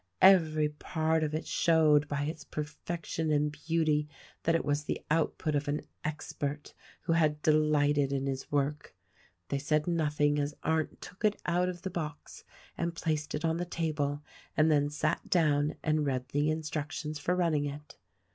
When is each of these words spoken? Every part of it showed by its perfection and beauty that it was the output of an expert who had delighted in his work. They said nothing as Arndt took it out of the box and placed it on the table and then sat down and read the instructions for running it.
Every 0.23 0.69
part 0.69 1.23
of 1.23 1.35
it 1.35 1.45
showed 1.45 2.07
by 2.07 2.23
its 2.23 2.43
perfection 2.43 3.31
and 3.31 3.51
beauty 3.51 4.09
that 4.41 4.55
it 4.55 4.65
was 4.65 4.85
the 4.85 5.05
output 5.11 5.53
of 5.53 5.67
an 5.67 5.81
expert 6.03 6.73
who 7.01 7.13
had 7.13 7.39
delighted 7.43 8.11
in 8.11 8.25
his 8.25 8.51
work. 8.51 8.95
They 9.49 9.59
said 9.59 9.85
nothing 9.85 10.39
as 10.39 10.55
Arndt 10.63 11.01
took 11.01 11.23
it 11.23 11.39
out 11.45 11.69
of 11.69 11.83
the 11.83 11.91
box 11.91 12.43
and 12.75 12.95
placed 12.95 13.35
it 13.35 13.45
on 13.45 13.57
the 13.57 13.63
table 13.65 14.23
and 14.57 14.71
then 14.71 14.89
sat 14.89 15.29
down 15.29 15.75
and 15.83 16.03
read 16.03 16.29
the 16.29 16.49
instructions 16.49 17.19
for 17.19 17.35
running 17.35 17.65
it. 17.65 17.95